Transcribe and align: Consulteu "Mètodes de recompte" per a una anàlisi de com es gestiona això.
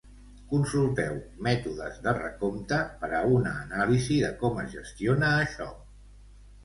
Consulteu 0.53 1.17
"Mètodes 1.47 1.99
de 2.07 2.13
recompte" 2.19 2.79
per 3.03 3.11
a 3.17 3.21
una 3.35 3.53
anàlisi 3.67 4.21
de 4.25 4.35
com 4.41 4.59
es 4.67 4.73
gestiona 4.79 5.31
això. 5.47 5.69